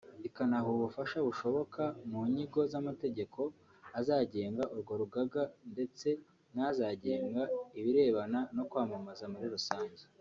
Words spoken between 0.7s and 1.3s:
ubufasha